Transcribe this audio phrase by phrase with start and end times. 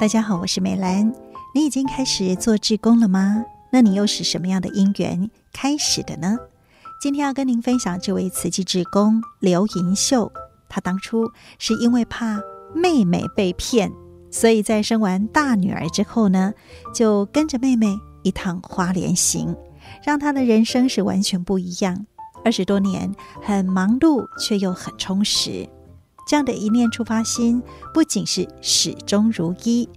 [0.00, 1.12] 大家好，我是美兰。
[1.52, 3.44] 你已经开始做志工了吗？
[3.72, 6.38] 那你又是什么样的因缘开始的呢？
[7.02, 10.30] 今天要跟您分享这位慈济志工刘银秀，
[10.68, 11.28] 她当初
[11.58, 12.40] 是因为怕
[12.72, 13.90] 妹妹被骗，
[14.30, 16.52] 所以在生完大女儿之后呢，
[16.94, 19.56] 就跟着妹妹一趟花莲行，
[20.06, 22.06] 让她的人生是完全不一样。
[22.44, 25.68] 二十多年很忙碌，却又很充实。
[26.28, 27.62] 这样的一念出发心，
[27.94, 29.88] 不仅是始终如一，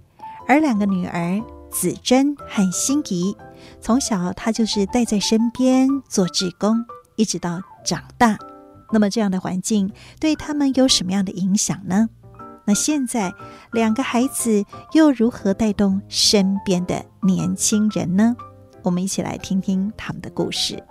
[0.48, 1.38] 而两个女儿
[1.70, 3.36] 子珍和心怡，
[3.82, 8.38] 从小她就是带在身边做志工，一直到长大。
[8.90, 12.08] 那么这样的环境对他们有什么样的影响呢？
[12.64, 13.30] 那现在
[13.70, 14.64] 两个孩子
[14.94, 18.34] 又如何带动身边的年轻人呢？
[18.82, 20.82] 我们一起来听听他们的故事。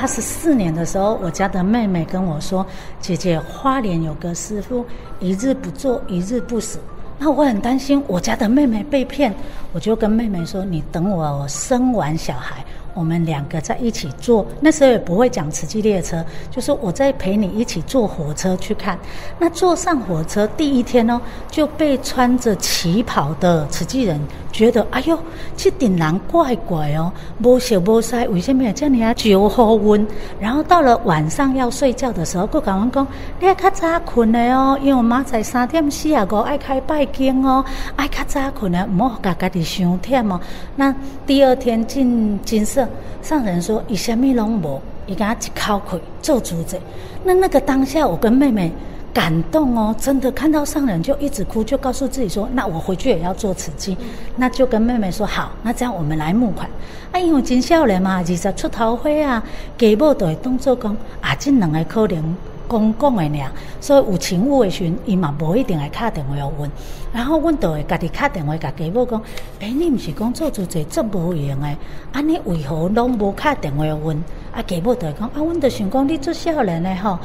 [0.00, 2.64] 八十四年的时候，我家的妹妹跟我说
[3.02, 4.86] ：“姐姐，花莲有个师傅，
[5.18, 6.78] 一日不做，一日不死。”
[7.18, 9.34] 那我很担心我家的妹妹被骗，
[9.72, 12.64] 我就跟妹妹说：“你等我生完小孩。”
[12.98, 18.98] 我们两个在一起坐，那时候也不会讲慈济列车，就是我在陪你一起坐火车去看。
[19.38, 25.16] 那坐上火车第一天哦，就被穿着旗袍的慈济人觉得，哎呦，
[25.56, 29.14] 这顶人怪怪哦，无色无色，为什么这样啊？
[29.14, 30.04] 酒喝温。
[30.40, 33.06] 然后到了晚上要睡觉的时候，佮我讲，
[33.38, 40.40] 你要较早困的哦，因为我妈在三点四啊个爱开拜经哦，爱较早困的，唔好家家己伤忝哦。
[40.74, 40.92] 那
[41.24, 42.87] 第二天进金色。
[43.22, 46.78] 上人说：“以什么拢无，伊甲一口气做主者。”
[47.24, 48.72] 那那个当下，我跟妹妹
[49.12, 53.96] 感动哦，真的看到上人就一直哭，就告诉自己说：“那我回去也要做慈济。”
[54.36, 56.68] 那就跟妹妹说：“好，那这样我们来募款。”
[57.12, 59.42] 啊，因为真笑人嘛，二十出头岁啊，
[59.76, 62.36] 给某都会当做讲啊，这两个可能。
[62.68, 66.70] 讲讲的俩，所以有请务的时，伊嘛无一定会打电话要问。
[67.12, 69.20] 然后阮就会家己打电话甲家母讲：
[69.60, 71.76] 哎、欸，你毋是讲做主者做无用诶？
[72.12, 74.16] 啊，尼为何拢无打电话要问？
[74.52, 77.18] 啊，家母就会讲：啊，阮就想讲你做少年诶吼，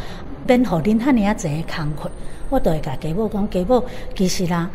[0.47, 2.09] 免互恁遐尔啊侪工课。
[2.49, 3.83] 我就会甲家母讲：家母，
[4.15, 4.69] 其实啦，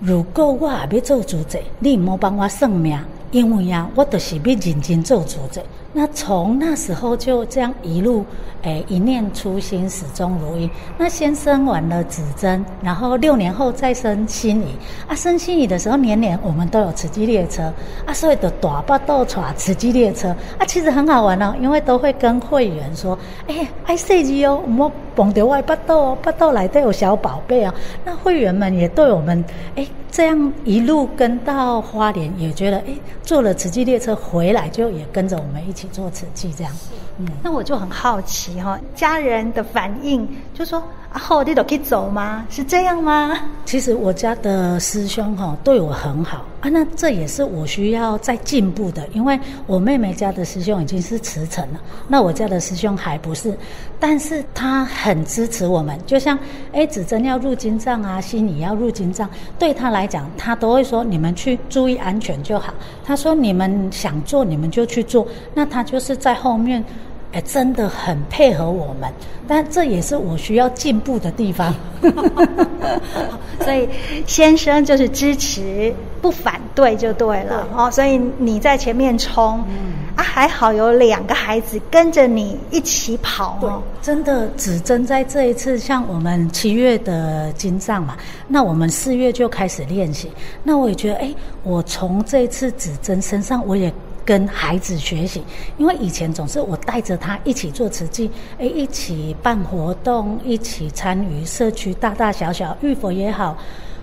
[0.00, 2.98] 如果我也要做主者，你毋好帮我算命，
[3.30, 5.62] 因为啊，我就是要认真做主者。
[5.92, 8.24] 那从那时候就这样一路，
[8.62, 10.70] 诶，一念初心，始终如一。
[10.98, 14.76] 那先生完了子珍，然后六年后再生心怡。
[15.08, 17.72] 啊，生心怡的时候，年年我们都有慈济列车
[18.04, 20.28] 啊，所以的大巴都坐慈济列车
[20.58, 27.72] 啊，其实很好玩哦，因为都会跟会员说，哎，爱设计哦，我们捧着外巴豆，巴豆来都有小宝贝哦。
[28.04, 29.42] 那会员们也对我们，
[29.74, 32.94] 哎，这样一路跟到花莲，也觉得哎，
[33.28, 35.86] 坐了磁器列车回来，就也跟着我们一起。
[35.92, 36.72] 做慈济这样，
[37.18, 42.46] 嗯，那我就很好奇哈，家人的反应就说啊，好你都可以走吗？
[42.50, 43.38] 是这样吗？
[43.64, 53.56] 其实我家的师兄哈对我很好啊，那这也是我需要再进步的，因为我妹妹家的师兄已经是辞呈了，那我家的师兄还不是，
[53.98, 56.38] 但是他很支持我们，就像
[56.72, 62.74] 哎，子珍要入金藏啊，心怡要入金藏，对他来讲，他都会说你们去注意安全就好。
[63.02, 65.26] 他说你们想做，你们就去做。
[65.54, 66.84] 那他就是在后面，
[67.32, 69.12] 哎，真的很配合我们，
[69.46, 71.74] 但这也是我需要进步的地方。
[73.60, 73.86] 所以
[74.26, 77.68] 先生就是支持，不反对就对了。
[77.76, 83.58] 哦，所以你在前面冲，嗯、啊，还好有两个孩子跟着你一起跑。
[83.60, 90.30] 对，真的，只针在这一次，像我们七月的金藏嘛，那我们四月就开始练习。
[90.62, 93.92] 那我也觉得，哎，我从这一次子珍身上，我也。
[94.28, 95.42] 跟孩子学习，
[95.78, 103.56] 因为以前总是我带着他一起做慈济，哎，一起办活动，一起参与社区大大小小浴佛也好，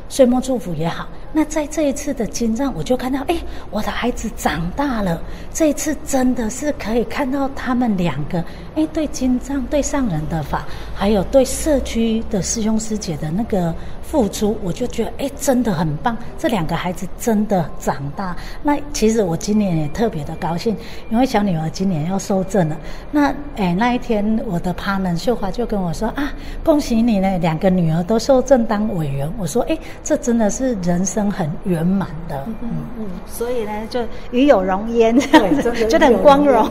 [0.10, 1.08] 岁末祝福也好。
[1.32, 3.38] 那在这一次的金藏，我就看到，哎，
[3.70, 5.22] 我的孩子长大了。
[5.54, 10.66] 这一次真的是可以看到他们两个，哎，对金藏、对上人的法，
[10.96, 13.76] 还有对社区的师兄师姐的那个。
[14.08, 16.16] 付出，我就觉得哎，真的很棒。
[16.38, 18.36] 这两个孩子真的长大。
[18.62, 20.76] 那其实我今年也特别的高兴，
[21.10, 22.78] 因为小女儿今年要收证了。
[23.12, 26.32] 那哎，那一天我的 partner 秀华就跟我说啊，
[26.64, 29.30] 恭喜你呢，两个女儿都受证当委员。
[29.38, 32.44] 我说哎，这真的是人生很圆满的。
[32.48, 32.70] 嗯嗯，
[33.00, 36.70] 嗯，所以呢，就与有荣焉，对，真的觉得很光荣。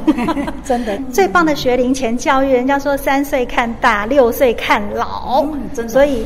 [0.65, 5.43] 真的，最棒的学龄前教育，人家说三岁看大，六岁看老。
[5.43, 5.93] 嗯，真的。
[5.93, 6.25] 所以。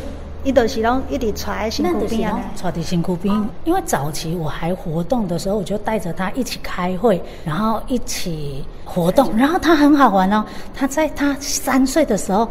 [0.49, 3.49] 一直是拢一直揣身躯边啊，揣在身躯边。
[3.65, 10.43] 因为早期我还活动的时候，我就带着他一起开会，然后一起活动，然后他很好玩哦。
[10.75, 12.49] 他在他三岁的时候。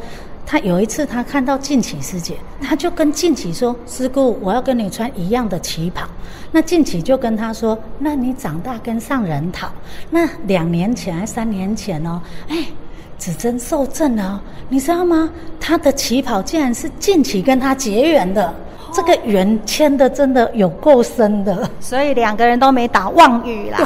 [0.49, 6.07] 他有一次他看到静琪师姐，他就跟静琪说：“师姑，我要跟你穿一样的旗袍。”
[6.53, 9.69] 那静琪就跟他说：“那你长大跟上人讨。”
[10.09, 12.65] 那两年前还三年前哦，哎，
[13.17, 15.29] 子珍受证了，你知道吗？
[15.59, 18.53] 他的旗袍竟然是近期跟他结缘的。
[18.93, 23.79] 这个缘牵的真的有够深的，所以两个人都没打妄语啦。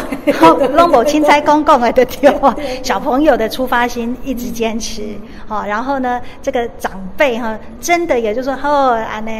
[0.73, 5.01] 龙某钦差公公来的电话， 小朋友的出发心一直坚持。
[5.47, 9.31] 好，然后呢，这个长辈哈，真的也就是说，哦，安呢。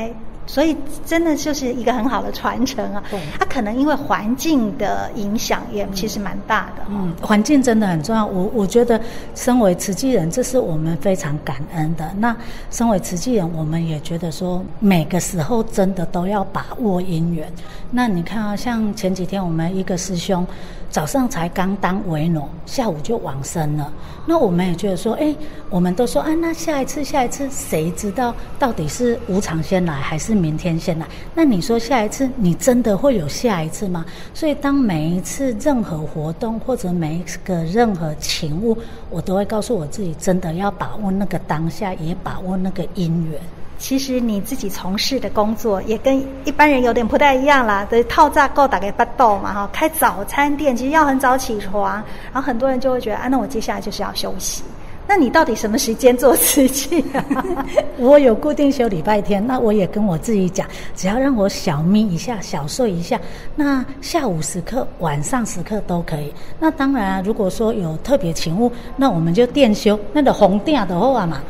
[0.48, 3.04] 所以真的就是一个很好的传承啊！
[3.40, 6.84] 它可能因为环境的影响也其实蛮大的。
[6.90, 8.26] 嗯，环境真的很重要。
[8.26, 9.00] 我我觉得，
[9.36, 12.12] 身为慈济人，这是我们非常感恩的。
[12.18, 12.36] 那
[12.70, 17.52] 身为慈济人，我们也觉得说，每个时候真的都要把握因缘。
[17.90, 20.46] 那你看啊，像前几天我们一个师兄。
[20.92, 23.92] 早上才刚当维农，下午就往生了。
[24.26, 25.34] 那我们也觉得说，哎，
[25.70, 31.08] 我们都说，啊，那下一次，下一次，谁知道到底是无常先来，还是明天先来？
[31.34, 34.06] 那你说下一次，你真的会有下一次吗？
[34.34, 38.78] 所以，当每一次任何活动或者每一个任何情物，
[39.10, 43.40] 我都会告诉我自己，真的要把握那个当下，也把握那个因缘。
[43.82, 51.96] 其实你自己从事的工作也跟一般人有点不太一样啦，的套炸够打给八豆嘛哈，开早餐店其实要很早起床，
[52.32, 54.64] 然后很多人就会觉得啊，那我接下来就是要休息。
[55.08, 57.26] 那你到底什么时间做慈济啊？
[57.98, 63.20] 我有固定休礼拜天，那我也跟我自己讲，只要让我小眯一下、小睡一下，
[63.56, 66.32] 那下午时刻、晚上时刻都可以。
[66.60, 71.42] 那当然啊，如果说有特别勤务，那我们就店休，那个红店的话嘛，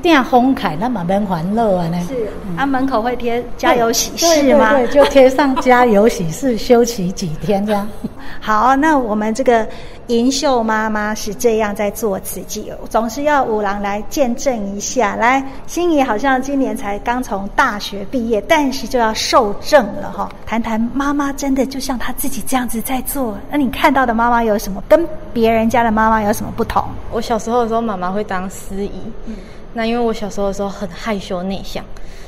[0.00, 1.98] 店红凯那么蛮欢乐啊呢。
[2.08, 4.72] 是，啊、门口会贴加油喜事吗？
[4.72, 7.88] 对，对，对，就贴上加油喜事，休息几天这样。
[8.40, 9.66] 好，那我们这个。
[10.06, 15.14] 银秀妈妈是这样在做慈济，总是要五郎来见证一下。
[15.14, 20.28] 来，心怡好像今年才刚从大学毕业，但是就要受证了哈。
[20.44, 26.82] 谈谈妈妈真的就像她自己这样子在做，那你看到的妈妈有什么跟别人家的妈妈有什么不同？
[27.12, 28.90] 我小时候的时候，妈妈会当司仪，
[29.26, 29.36] 嗯，
[29.72, 31.84] 那因为我小时候的时候很害羞内向，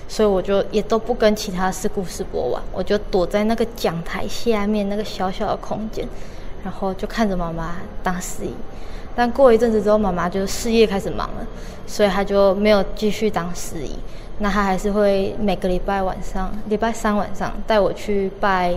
[0.09, 6.07] 所以我就也都不跟其他师姑师伯玩，我就躲在那个讲台下面那个小小的空间。
[6.65, 8.55] 然后就看着妈妈当司仪，
[9.17, 11.45] 但过一阵子之后，妈妈就事业开始忙了，
[11.89, 13.99] 所以她就没有继续当司仪。
[14.39, 18.75] 那她还是会每个礼拜晚上、礼拜三晚上带我去拜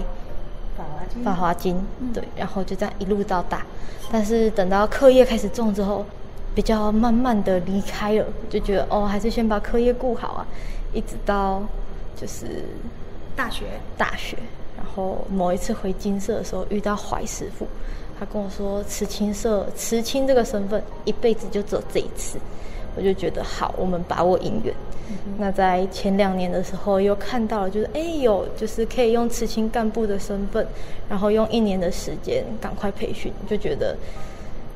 [0.75, 1.23] 法华经。
[1.23, 3.63] 法华经，对，然后就这样一路到大。
[4.11, 6.03] 但是等到课业开始重之后，
[6.55, 10.47] 比较慢慢的离开了，就觉得哦，还是先把课业顾好啊。
[10.93, 11.61] 一直到
[12.15, 12.63] 就是
[13.35, 13.65] 大学，
[13.97, 14.37] 大学。
[14.77, 17.67] 然后某一次回金色的时候遇到怀师傅，
[18.17, 22.37] 他跟我说慈青社慈青这个身份一辈子就只有这一次，
[22.95, 24.73] 我就觉得好，我们把握姻缘。
[25.09, 30.65] 嗯、那在前两年的时候又看到了，就是哎有就是可以用慈青干部的身份，
[31.09, 33.97] 然后用一年的时间赶快培训，就觉得。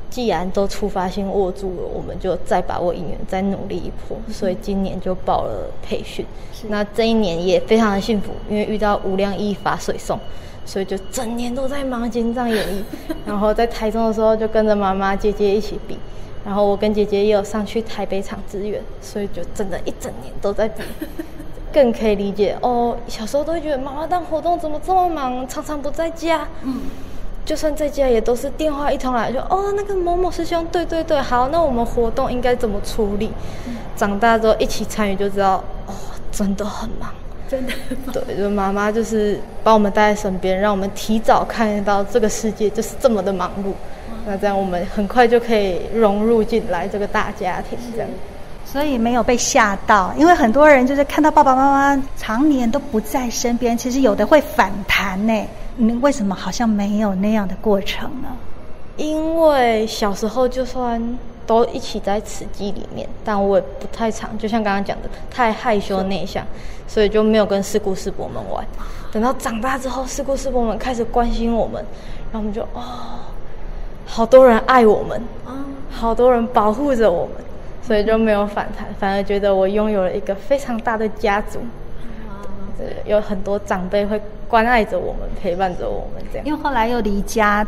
[0.10, 4.18] 既然都出发性握住了，我们就再把握一年，再努力一波。
[4.32, 6.26] 所以今年就报了培训。
[6.68, 10.20] 那这一年也非常的幸福，因为遇到无量义法水送，
[10.66, 12.82] 所以就整年都在忙金藏演绎。
[13.26, 15.98] 然后在台中的时候就跟着妈妈姐姐一起比，
[16.44, 20.82] 然后我跟姐姐也有上去台北场支援，所以就真的一整年都在比。
[21.72, 26.48] 更可以理解哦，小时候都会觉得妈妈当活动怎么这么忙，常常不在家。
[26.64, 26.82] 嗯。
[27.50, 33.32] 就算在家也都是电话一通来就哦，那个某某师兄，对对对，好，那我们活动应该怎么处理？
[33.68, 35.56] 嗯、长大之后一起参与就知道，
[35.88, 35.94] 哦，
[36.32, 37.10] 真的很忙，
[37.50, 38.14] 真的很忙。
[38.14, 43.72] 对，就妈妈就是把我们带在身边，让我们提早看到这个世界就是这么的忙碌。
[44.12, 48.08] 嗯、那这样我们很快就可以融入进来这个大家庭，这样。
[48.64, 55.34] 所以没有被吓到，因为很多人就是看到爸爸妈妈常年都不在身边，其实有的会反弹呢。
[55.82, 58.28] 你为什么好像没有那样的过程呢？
[58.98, 61.18] 因为小时候就算
[61.48, 66.46] 都一起在慈济里面，但我也不太常，就像刚刚讲的，太害羞内向，
[66.86, 68.62] 所以就没有跟四姑四伯们玩。
[69.10, 71.82] 等到长大之后，四姑四伯们开始关心我们，
[72.30, 72.84] 然后我们就哦，
[74.06, 75.22] 好多人爱我们，
[75.90, 77.36] 好多人保护着我们，
[77.82, 81.62] 所以就没有反弹，反而觉得我拥有了一个非常大的家族。
[82.78, 86.46] 对，有很多长辈会关爱着我们，陪伴着我们这样。
[86.46, 87.66] 因为后来又离家，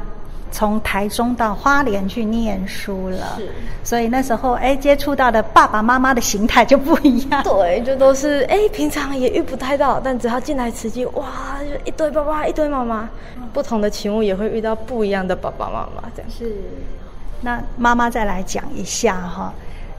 [0.52, 3.50] 从台中到花莲去念书了，是，
[3.84, 7.44] 所以那时候哎，接触到的爸爸妈妈的形态就不一样。
[7.48, 13.08] 对，就都是哎，平常也遇不太到，但只要进来慈济，哇，就一堆爸爸，一堆妈妈，
[13.38, 16.30] 嗯、不同的情况也会遇到不一样的爸爸妈妈这样。
[16.30, 16.54] 是，
[17.40, 19.54] 那妈妈再来讲一下哈。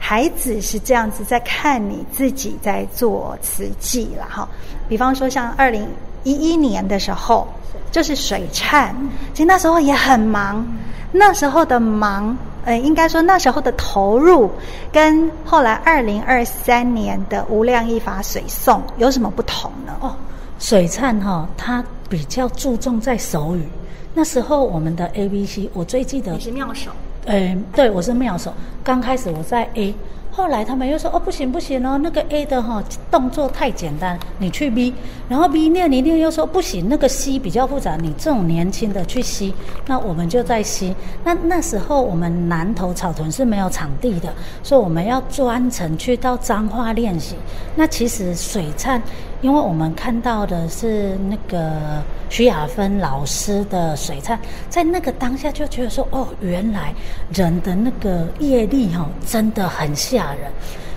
[0.04, 4.48] 孩子是这样子在看你自己在做慈济了哈。
[4.88, 5.88] 比方说像二零
[6.24, 7.46] 一一年的时候，
[7.90, 8.92] 就是水忏，
[9.32, 10.66] 其实那时候也很忙，
[11.10, 12.36] 那时候的忙。
[12.64, 14.48] 呃，应该说那时候的投入，
[14.92, 19.92] 跟后来二零二三年的无量一法水诵有什么不同呢？
[20.00, 20.14] 哦，
[20.60, 23.66] 水忏哈、哦，它比较注重在手语。
[24.14, 26.92] 那时候我们的 A B C，我最记得你是妙手。
[27.24, 28.54] 呃，对，我是妙手。
[28.84, 29.92] 刚开始我在 A。
[30.34, 34.94] 后来他们又说哦，不行不行哦，那个 A 的哈动作太简单，你去 B，
[35.28, 39.52] 然后 B 念一念又说不行，那个 C 比较复杂，你这种年轻的去 C，
[39.86, 40.96] 那我们就在 C。
[41.22, 47.36] 那那时候我们南投草屯是没有场地的，所以我们要专程去到彰化练习。
[47.76, 49.00] 那其实水灿。
[49.42, 54.38] 因为我们看到的是那个徐雅芬老师的水忏，
[54.70, 56.94] 在那个当下就觉得说，哦，原来
[57.34, 60.50] 人的那个业力哈，真的很吓人。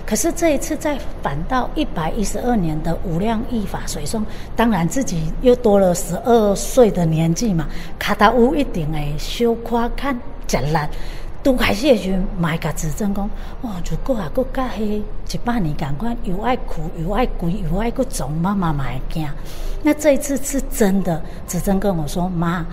[0.06, 4.22] 可是这一次再返到一百一十二年的无量义法水诵，
[4.54, 7.66] 当然自己又多了十二岁的年纪嘛，
[7.98, 10.88] 卡达乌一定会小夸看艰难。
[11.46, 13.30] 刚开始的时候，买个指针讲，
[13.62, 19.24] 哇，如果啊，搁加迄一百年感官，又爱哭，又爱贵，又爱搁重，妈妈买惊。
[19.80, 22.66] 那这一次是真的，子珍跟我说，妈，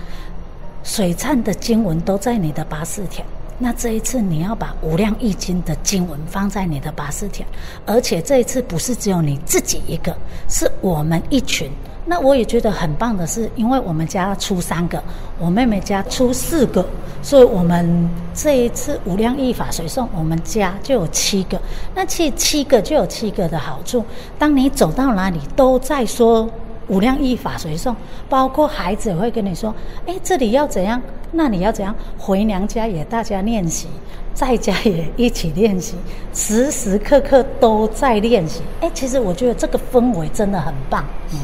[0.82, 3.24] 水忏的经文都在你的八识田。
[3.60, 7.46] 那这一次你要把无量易经的经文放在你的八识田，
[7.86, 10.12] 而且这一次不是只有你自己一个，
[10.48, 11.70] 是我们一群。
[12.06, 15.02] 那我也觉得很棒的是，因为我们家出三个，
[15.38, 16.84] 我妹妹家出四个，
[17.22, 21.58] 所以我们这一次无量义法随诵，我们家就有七个。
[21.94, 24.04] 那其实七个就有七个的好处，
[24.38, 26.48] 当你走到哪里都在说
[26.88, 27.94] 无量义法随诵，
[28.28, 29.74] 包括孩子也会跟你说
[30.06, 31.00] ：“哎，这里要怎样？
[31.32, 33.88] 那你要怎样？”回娘家也大家练习。
[34.34, 35.94] 在家也一起练习，
[36.32, 38.62] 时时刻刻都在练习。
[38.80, 41.04] 哎，其实我觉得这个氛围真的很棒。
[41.30, 41.36] 是，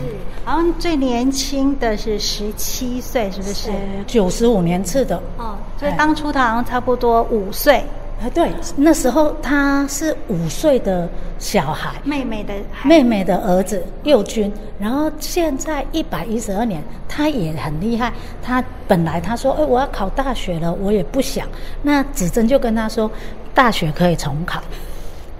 [0.44, 3.70] 然后最年轻的是十七岁，是不是？
[4.06, 5.16] 九十五年次的。
[5.36, 7.84] 哦，所以当初他好像差不多五岁。
[8.22, 14.52] 哎，对，那时候他是五岁的小孩，妹妹的孩妹妹的儿子佑君。
[14.78, 18.12] 然后现在一百一十二年，他也很厉害。
[18.42, 21.48] 他本来他说：“哎，我要考大学了，我也不想。”
[21.80, 23.10] 那子珍就跟他说
[23.54, 24.60] ：“大学可以重考，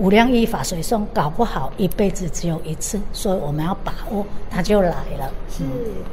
[0.01, 5.31] 无量依法随送，搞不好一辈子只有一次，所以我们要把握。”他就来了。
[5.49, 5.63] 是，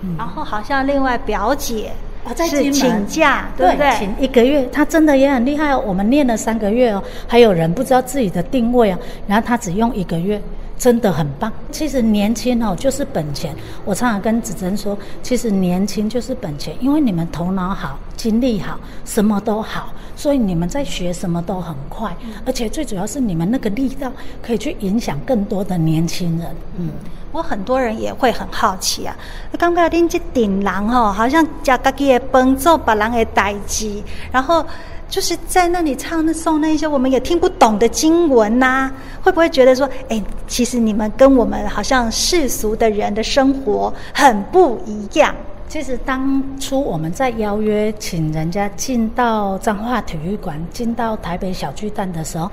[0.01, 1.91] 嗯、然后好像另外表姐。
[2.35, 3.89] 是请假，对不对？
[3.97, 5.81] 请一个月，她真的也很厉害哦。
[5.87, 10.41] 我们练了三个月哦，还有人不知道自己的定位哦，然后她只用一个月，
[10.77, 11.51] 真的很棒。
[11.71, 13.55] 其实年轻哦就是本钱。
[13.83, 22.15] 我常常跟子珍说，其实年轻就是本钱，因为你们头脑好，精力好，什么都好，所以你们在学什么都很快，
[22.45, 26.55] 而且最主要是你们那个力道可以去影响更多的年轻人。
[26.77, 26.89] 嗯。
[27.33, 29.15] 我很多人也会很好奇啊，
[29.59, 34.65] 刚刚恁这顶人吼，好像家家己的饭做别人的代志，然后
[35.09, 45.33] 就是在那里唱那诵那一些我们也听不懂的经文呐、啊，会不会觉得说，哎，其实你们跟我们好像世俗的人的生活很不一样？
[45.69, 52.49] 其实当初我们在邀约请人家进到彰化体育馆，进到台北小巨蛋的时候。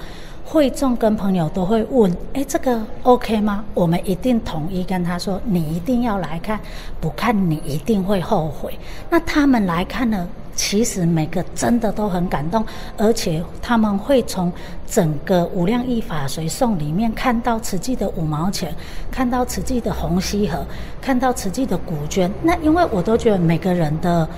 [0.47, 6.61] 会众跟朋友都会问：“哎，这个 OK 吗？”我们一定统一跟他说：“你一定要来看，
[7.01, 10.29] 不看你一定会后悔。”那他们来看呢？
[10.55, 12.65] 其实每个真的都很感动，
[12.97, 14.53] 而且他们会从
[14.87, 18.75] 整个无量义法随诵里面看到慈济的五毛钱，
[19.11, 20.65] 看到慈济的虹吸盒，
[21.01, 22.31] 看到慈济的古卷。
[22.43, 24.29] 那因为我都觉得每个人的。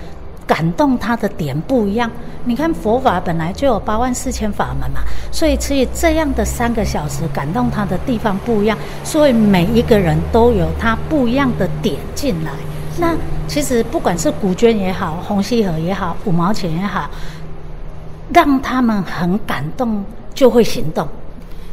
[0.48, 2.08] 感动他的点不一样，
[2.44, 5.00] 你看佛法本来就有八万四千法门嘛，
[5.32, 12.52] 所以所以这样的三个小时感动他的地方不一样，所以每一个人都有他不一样的点进来。
[12.98, 13.14] 那
[13.46, 17.10] 其实不管是古娟也好，红溪河也好，五毛钱也好，
[18.32, 21.06] 让他们很感动，就会行动。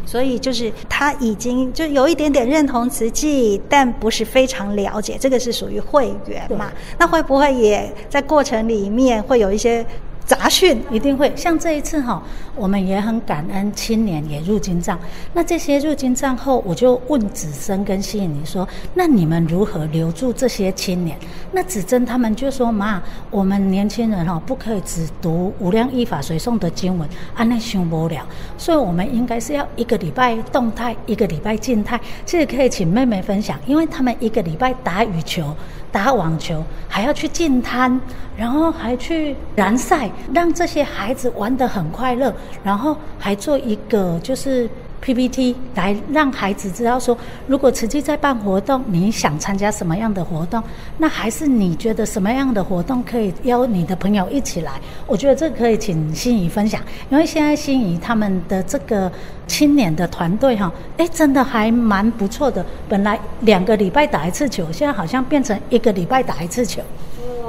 [0.05, 6.71] 所以就是他已经就有一点点认同慈济，但不是非常了解，这个是属于会员嘛？
[6.97, 9.85] 那会不会也在过程里面会有一些？
[10.25, 12.23] 杂讯一定会，像这一次哈，
[12.55, 14.97] 我们也很感恩青年也入经藏。
[15.33, 21.17] 那这些入经藏后，我就问子生跟希你说：“那你们如何留住这些青年？”
[21.51, 28.25] 那子珍他们就说：“妈，我们年轻人哈，不可以只读无量义法随诵的经文，安那修不了。
[28.57, 31.99] 所以我们应该是要一个礼拜动态，一个礼拜静态。
[32.25, 35.53] 这个可以请妹妹分享，因为他们一个礼拜打羽球。
[35.93, 38.01] 打网球，还要去进摊，
[38.35, 42.33] 然后还去燃赛，让这些孩子玩得很快乐，
[42.63, 44.69] 然后还做一个就是。
[45.03, 50.63] PPT 来让孩子知道说，如果慈济在办活动，你想参加什么样的活动？
[50.97, 54.79] 那还是你觉得什么样的活动可以邀你的朋友一起来？
[55.05, 59.11] 我觉得这可以请心怡分享，因为现在心怡他们的这个
[59.45, 62.65] 青年的团队哈，哎，真的还蛮不错的。
[62.87, 66.81] 本来两个礼拜打一次球，现在好像变成一个礼拜打一次球。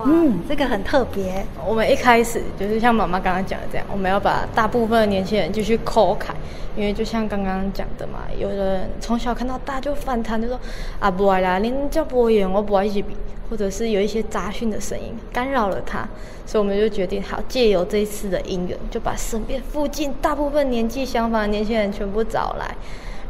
[0.06, 1.44] 嗯，这个很特别。
[1.66, 6.34] 我们一开始就是像妈妈刚刚讲的这样，我们要把大部分的年轻人继续抠开，
[6.76, 10.61] 因为就像刚刚讲的嘛，有人从小看到大就反弹，就说
[11.00, 13.16] 啊不爱啦，恁叫不演，我不爱一起比，
[13.49, 16.06] 或者是有一些杂讯的声音干扰了他，
[16.44, 22.75] 所以我们就决定好借由这一次的因缘，就把身边附近大部分年纪相仿的年轻人全部找来。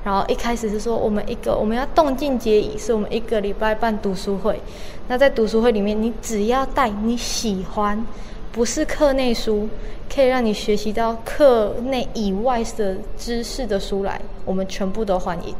[0.04, 4.60] 然后一开始是说，我们一个我们要动静皆宜，是我们一个礼拜办读书会。
[5.08, 8.06] 那在读书会里面，你只要带你喜欢，
[8.52, 9.66] 不是课内书，
[10.14, 15.54] 可以让你学习到课内以外的知识的书来，我们全部都欢迎。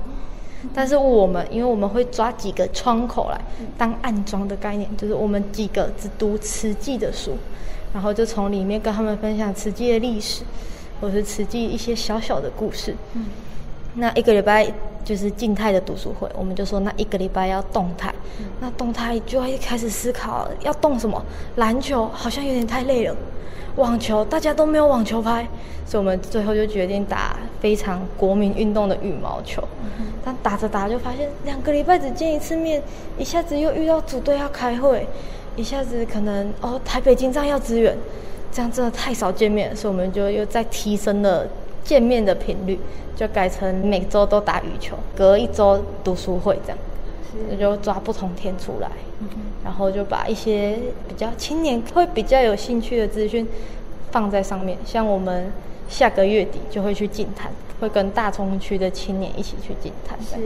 [0.74, 3.40] 但是我们，因为我们会抓几个窗口来
[3.78, 7.32] 当暗桩的概念，就是我们几个只读慈济的书，
[7.94, 10.42] 然后就从里面跟他们分享慈济的历史，
[11.00, 12.94] 或是慈济一些小小的故事。
[13.14, 13.24] 嗯。
[13.94, 14.66] 那一个礼拜
[15.04, 18.12] 就是静态的读书会，我们就说那一个礼拜要动态。
[18.38, 21.22] 嗯、那动态就会开始思考要动什么。
[21.56, 23.16] 篮球好像有点太累了，
[23.76, 25.46] 网球大家都没有网球拍，
[25.86, 29.62] 所以我们最后就决定打非常国民运动的羽毛球。
[30.00, 32.82] 嗯、但打着打着就发现两个礼拜只见一次面，
[33.16, 35.06] 一下子又遇到组队要开会，
[35.54, 37.96] 一下子可能哦台北金站要支援，
[38.50, 41.46] 这样真的太少见面，所以我们就又再提升了。
[41.84, 42.78] 见面的频率
[43.14, 46.78] 就改成每周都打羽球，隔一周读书会这样，
[47.50, 48.90] 那就抓不同天出来，
[49.62, 53.46] 然后就把一些比较青年会比较有兴趣的资讯
[54.10, 55.52] 放在上面，像我们
[55.88, 57.50] 下个月底就会去净坛。
[57.80, 60.36] 会跟大中区的青年一起去净坛，是，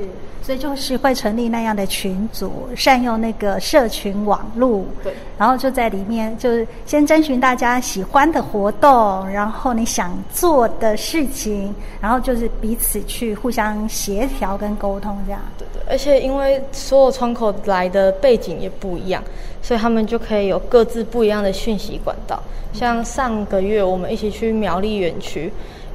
[0.43, 15.83] 所以就是会成立那样的群组，善用那个社群网络，对，然后就在里面，就是先征询大家喜欢的活动，然后你想做的事情，然后就是彼此去互相协调跟沟通，这样，对对。
[15.89, 19.23] 而且因为所有窗口来的背景也不一样，
[19.63, 22.43] 所以他们就可以有各自不一样的讯息管道。
[22.71, 25.28] 像上个月我们一起去苗栗园区，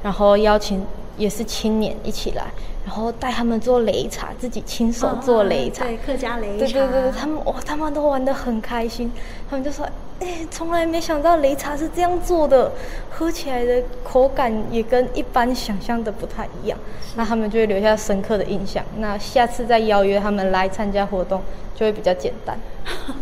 [0.02, 0.84] 然后邀请。
[1.16, 2.46] 也是青年一起来，
[2.84, 9.12] 然后带他们做擂茶，自己亲手做擂茶，哦、对客家擂茶，对对对，他们哇，他们都玩得很开心。
[9.48, 12.72] 他们就说：“哎，从来没想到擂茶是这样做的，
[13.08, 16.76] 喝起来的口感也跟一般想象的不太一样。”
[17.14, 18.84] 那他们就会留下深刻的印象。
[18.96, 21.40] 那下次再邀约他们来参加活动，
[21.76, 22.58] 就会比较简单。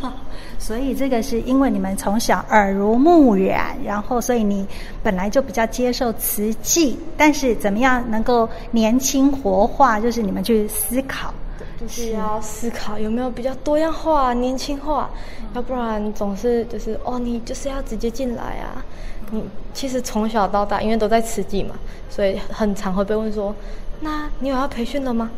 [0.59, 4.67] 所以这个是因为你们从小耳濡目染，然后所以你
[5.03, 11.33] 本来就比较接受慈济，但是怎么样能够年轻活化，就是你们去思考，
[11.81, 15.11] 就是要思考有没有比较多样化、年轻化，
[15.55, 18.85] 要不然总是就是哦，你就是要直接进来啊。
[19.31, 21.75] 你其实从小到大，因为都在慈济嘛，
[22.11, 23.55] 所以很常会被问说，
[24.01, 25.31] 那你有要培训了吗？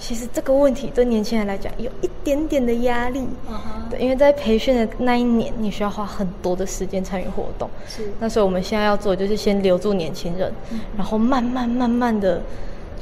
[0.00, 3.90] 其实这个问题对年轻人来讲有一点点的压力，uh huh.
[3.90, 7.68] 对，因为在培训的那一年，你需要花很多的时间参与活动。
[7.86, 12.42] 是，那所以我们现在要做，就是先留住年轻人，嗯、然后慢慢慢慢的。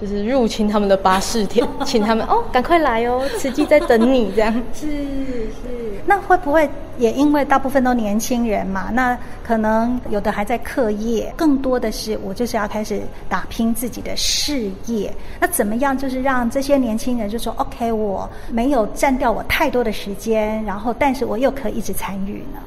[0.01, 4.55] 就是入侵他们的巴士田， 请他们哦，赶快来哦，慈济在等你这样。
[4.73, 5.51] 是是，
[6.07, 8.91] 那会不会也因为大部分都年轻人嘛？
[8.93, 15.13] 那可能有的还在课业，更多的是我就是要开始打拼自己的事业。
[15.41, 22.61] 那怎么样，就是让这些年轻人就说 OK，我没有占掉我太多的时间，然后但是我又可以一直参与呢？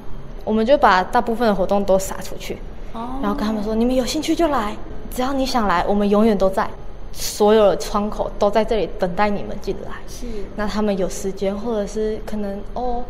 [0.44, 2.58] 我们就把大部分的活动都撒出去，
[2.94, 4.76] 哦，然后跟他们说，你们有兴趣就来，
[5.14, 6.68] 只要你想来，我们永远都在。
[7.14, 9.92] 所有的窗口都在这里等待你们进来。
[10.08, 13.04] 是，那他们有时间，或者是可能哦，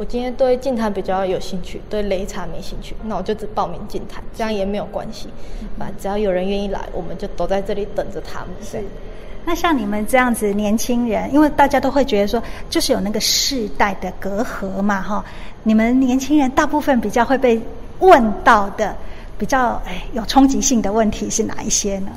[0.00, 5.28] 我今天对净滩比较有兴趣，对擂茶没兴趣，那我就只报名净滩，这样也没有关系。
[5.78, 8.48] 反正只要有人愿意来，我们就都在这里等着他们。
[8.62, 8.82] 是，
[9.44, 15.22] 那像你们这样子年轻人，因为大家都会觉得说，就是有那个世代的隔阂嘛，哈。
[15.64, 17.60] 你们年轻人大部分比较会被
[17.98, 18.96] 问到的，
[19.36, 22.10] 比较哎有冲击性的问题是哪一些呢？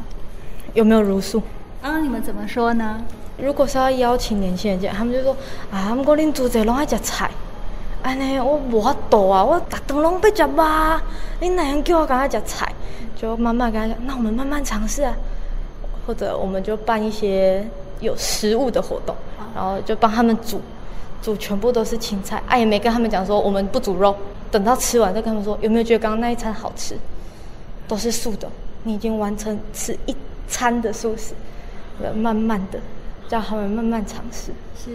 [0.74, 1.44] 有没有如素？
[1.82, 3.04] 啊，你们怎么说呢？
[3.38, 5.36] 如果是要邀请年轻人他们就说
[5.70, 7.30] 啊，不过恁做这拢爱吃菜，
[8.04, 11.02] 安尼我无法度啊，我逐顿拢要食肉，
[11.40, 12.72] 你哪样叫我赶快食菜？
[13.16, 15.16] 就慢慢跟他讲，那我们慢慢尝试啊，
[16.06, 17.66] 或者我们就办一些
[18.02, 19.16] 有食物的活动，
[19.56, 20.60] 然后就帮他们煮，
[21.22, 24.14] 煮全部都是青菜，哎、啊，也没跟他们讲说我们不煮肉，
[24.52, 26.98] 等到吃完再跟他们说有没有觉得刚刚那一餐好吃，
[27.88, 28.50] 都是素的，
[28.84, 30.16] 你已经完成吃一
[30.50, 31.34] 餐的素食，
[32.14, 32.80] 慢慢的
[33.34, 34.52] 叫他们慢慢尝试。
[34.78, 34.92] 是，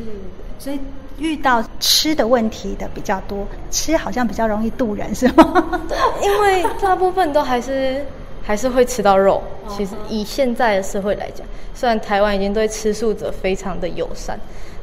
[0.60, 0.78] 所以
[1.18, 5.80] 遇到吃的问题的比较多，吃好像比较容易渡人，是吗？
[6.22, 8.06] 因为大部分都还是
[8.40, 9.42] 还是会吃到肉。
[9.66, 14.38] 其实以现在的社会来讲，虽然台湾已经对吃素者非常的友善，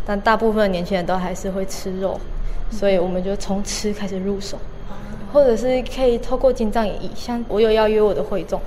[0.06, 2.20] 但大部分的年轻人都还是会吃肉，
[2.70, 4.58] 所以我们就从吃开始入手，
[5.32, 7.08] 或者是可以透过金藏演绎。
[7.16, 8.60] 像我有邀约我的会众，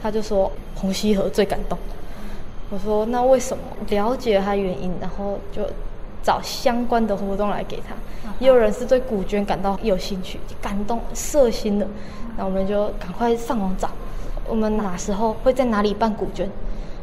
[0.00, 1.76] 他就说红溪河最感动。
[2.70, 3.62] 我说那为什么？
[3.88, 5.62] 了解他原因，然后就
[6.22, 7.94] 找相关的活动来给他。
[8.38, 11.86] 也有人是对古绢感到有兴趣，感动色心的，
[12.36, 13.88] 那我们就赶快上网找，
[14.46, 16.46] 我们哪时候会在哪里办古绢，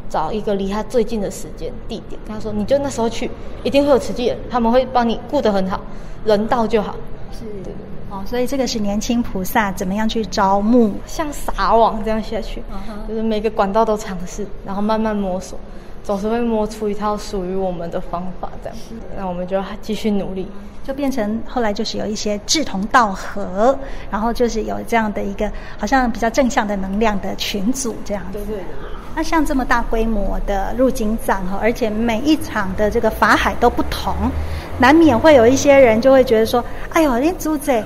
[0.08, 3.30] 找一个离他最近的时间地点，跟他说你就那时候去，
[3.64, 5.82] 一定会有慈济人，他们会帮你顾得很好，
[6.24, 6.96] 人到就好。
[7.32, 7.75] 是的。
[8.16, 13.08] 哦，所以这个是年轻菩萨怎么样去招募，像撒网这样下去，uh huh.
[13.10, 15.60] 就是每个管道都尝试，然后慢慢摸索，
[16.04, 18.78] 总是会摸出一套属于我们的方法，这样，
[19.18, 20.48] 那我们就要继续努力，
[20.84, 23.78] 就变成后来就是有一些志同道合，
[24.10, 28.38] 然后就是有这样的一个好像比较正向的能量的群组这样子。
[28.40, 28.66] 对对对。
[29.18, 34.14] 那像这么大规模的入境藏哈，而且每一场的这个法海都不同，
[34.78, 37.84] 难免会有一些人就会觉得说，哎呦，连猪仔。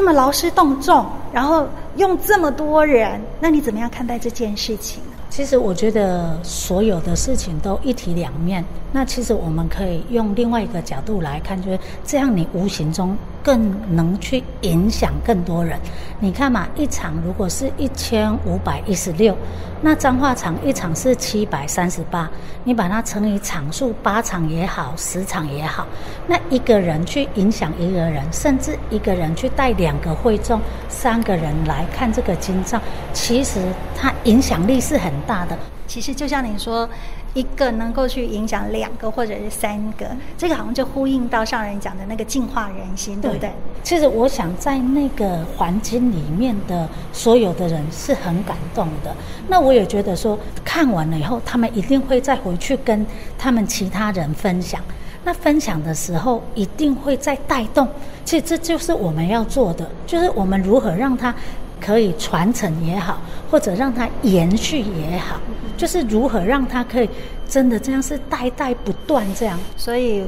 [0.00, 4.98] 这么劳师动众，然后用这么多人，那你怎么样看待这件事情？
[5.28, 8.64] 其实我觉得所有的事情都一体两面。
[8.92, 15.78] 那其实我们可以用另外一个角度来看，就是这样，你无形中更能去影响更多人。
[16.18, 19.36] 你看嘛，一场如果是一千五百一十六，
[19.80, 22.30] 那彰化场一场是七百三十八，
[22.64, 25.86] 你把它乘以场数，八场也好，十场也好，
[26.26, 32.80] 那一个人去影响一个人，甚至一个人去带两个会众、三个人来看这个金藏，
[33.12, 33.60] 其实
[33.96, 35.58] 它影响力是很大的。
[35.86, 36.88] 其实就像你说。
[37.34, 43.50] 一个能够去影响两个或者是三个，这个好像就呼应到上人讲的那个净化人心，对不对？
[43.82, 49.14] 其实我想在那个环境里面的所有的人是很感动的。
[49.48, 53.06] 那我也觉得说，看完了以后，他们一定会再回去跟
[53.38, 54.80] 他们其他人分享。
[55.22, 57.86] 那分享的时候，一定会再带动。
[58.24, 61.34] 其实这就是我们要做的，就是我们如何让他。
[61.80, 65.40] 可以传承也好，或者让它延续也好，
[65.76, 67.08] 就是如何让它可以
[67.48, 69.58] 真的这样是代代不断这样。
[69.76, 70.20] 所以《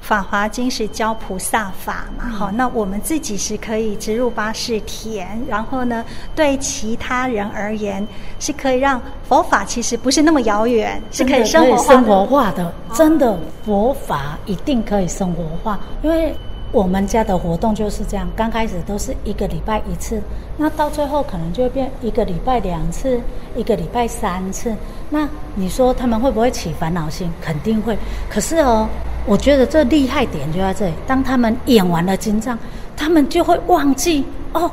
[0.00, 8.06] 法华经》是教菩萨法嘛，好、嗯，那我们自己是可以植入八识田，然后呢，对其他人而言
[8.38, 12.72] 是可以让佛法其实不是那么遥远，是可以生活生活化的。
[12.92, 16.34] 真的，佛法一定可以生活化，因为。
[16.74, 20.20] 我们家的活动就是这样，刚开始都是一个礼拜一次，
[20.56, 23.20] 那到最后可能就会变一个礼拜两次，
[23.54, 24.74] 一个礼拜三次。
[25.08, 27.30] 那你说他们会不会起烦恼心？
[27.40, 27.96] 肯定会。
[28.28, 28.88] 可是哦，
[29.24, 32.58] 我觉得这厉害点就在这里，当他们演完了金藏，
[32.96, 34.68] 他们就会忘记哦，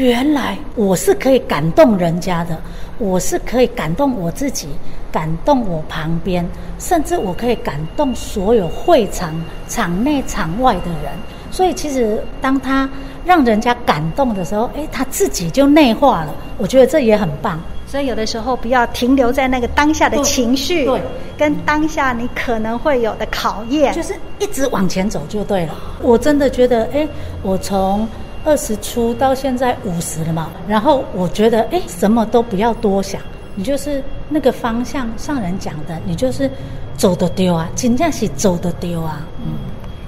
[0.00, 2.56] 原来我是可以感动人家的，
[2.96, 4.66] 我是可以感动我自己，
[5.12, 6.42] 感动我旁边，
[6.78, 9.34] 甚至我可以感动所有会场
[9.68, 11.12] 场内场外的人。
[11.50, 12.88] 所以，其实当他
[13.26, 16.34] 让人家感动的时候，诶，他自己就内化了。
[16.56, 17.60] 我觉得这也很棒。
[17.86, 21.02] 所以，有的时候不要停留在那个当下的情绪，对，
[21.36, 25.74] 跟当下你可能会有的考验，就是一直往前走就对了。
[26.00, 27.06] 我真的觉得，诶，
[27.42, 28.08] 我从
[28.44, 33.20] 二十出到现在五十了嘛，然后我觉得，哎，什么都不要多想，
[33.54, 36.50] 你就是那个方向上人讲的，你就是
[36.96, 39.52] 走得丢啊，真正是走得丢啊，嗯。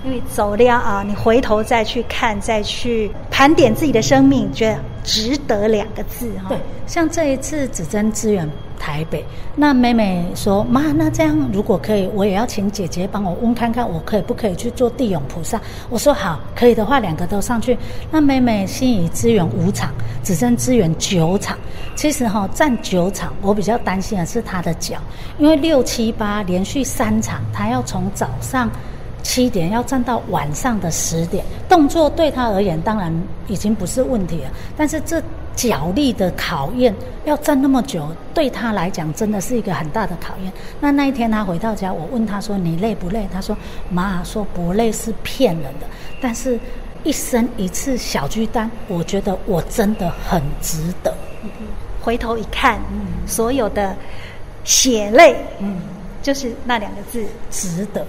[0.05, 6.49] 因为走了啊，你回头再去看，再去盘点自己的生命，觉得值得两个字哈。
[6.49, 8.49] 对，像这一次指针支援
[8.83, 17.79] 台北，那妹妹说：“妈，那这样如果可以，我也要请姐姐帮我问看看，我可以不可以去做地勇菩萨？”我说：“好，可以的话，两个都上去。”
[18.11, 19.93] 那妹妹心仪支援五场，
[20.25, 21.57] 只剩支援九场。
[21.95, 24.97] 其实哈，站九场，我比较担心的是她的脚，
[25.39, 28.69] 因为六七八连续三场，她要从早上。
[29.25, 33.15] 七点要站到晚上的十点，动作对他而言当然
[33.47, 34.51] 已经不是问题了。
[34.77, 35.23] 但是这
[35.55, 40.53] 脚力的考验，要站那么久，对他来讲真的是一个很大的考验。
[40.81, 43.57] 那那一天他回到家，我问他说：“你累不累？”他说
[43.91, 45.87] ：“妈说不累是骗人的，
[46.21, 46.59] 但是
[47.05, 51.15] 一生一次小巨蛋，我觉得我真的很值得。”
[52.01, 53.95] 回头一看，嗯，所有的
[54.65, 55.81] 血泪，嗯，
[56.23, 58.05] 就是那两个字，值得。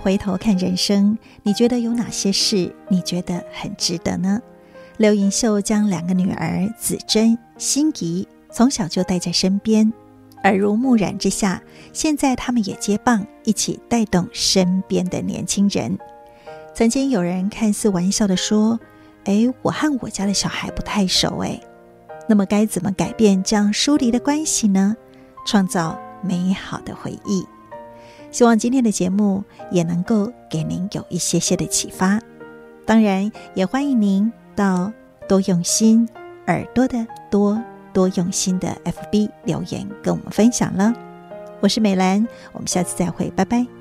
[0.00, 4.40] 回头看人生，你觉得有哪些事你觉得很值得呢？
[4.96, 9.92] 刘银秀将两个女儿子珍、心仪从小就带在身边，
[10.44, 15.98] 耳濡目染之下，现在他们也接棒，一起带动身边的年轻人。
[16.74, 18.78] 曾经有人看似玩笑地说
[19.26, 21.60] ：“哎，我和我家的小孩不太熟，哎，
[22.28, 24.96] 那么该怎么改变这样疏离的关系呢？
[25.44, 27.44] 创造美好的回忆。”
[28.30, 32.20] 希望今天的节目也能够给您有一些些的启发。
[32.84, 34.92] 当然，也欢迎您到
[35.28, 36.08] 多用心
[36.46, 37.62] 耳朵的多
[37.92, 40.94] 多用心的 FB 留言跟我们分享了。
[41.60, 43.77] 我是美兰，我们下次再会，拜拜。